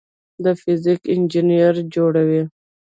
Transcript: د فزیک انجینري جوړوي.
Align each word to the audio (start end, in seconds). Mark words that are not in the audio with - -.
د 0.43 0.45
فزیک 0.61 1.01
انجینري 1.13 1.83
جوړوي. 1.93 2.41